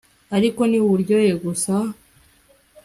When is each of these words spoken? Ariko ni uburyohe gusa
Ariko 0.37 0.61
ni 0.67 0.77
uburyohe 0.85 1.33
gusa 1.43 1.73